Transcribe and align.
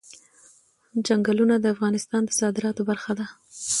چنګلونه 1.05 1.55
د 1.59 1.65
افغانستان 1.75 2.21
د 2.25 2.31
صادراتو 2.39 2.81
برخه 2.89 3.11
ده. 3.19 3.25